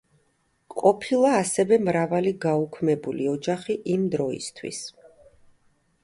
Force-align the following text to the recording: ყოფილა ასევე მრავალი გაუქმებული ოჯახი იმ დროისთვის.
ყოფილა 0.75 1.33
ასევე 1.39 1.77
მრავალი 1.89 2.31
გაუქმებული 2.45 3.27
ოჯახი 3.33 3.75
იმ 3.97 4.07
დროისთვის. 4.17 4.81